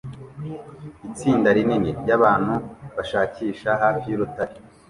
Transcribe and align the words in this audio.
Itsinda 1.07 1.49
rinini 1.57 1.89
ryabantu 2.01 2.55
bashakisha 2.95 3.69
hafi 3.81 4.03
yurutare 4.11 4.53